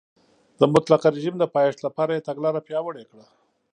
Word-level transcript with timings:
د 0.59 0.61
مطلقه 0.73 1.07
رژیم 1.15 1.35
د 1.39 1.43
پایښت 1.55 1.79
لپاره 1.87 2.11
یې 2.13 2.25
تګلاره 2.29 2.65
پیاوړې 2.67 3.03
کړه. 3.09 3.25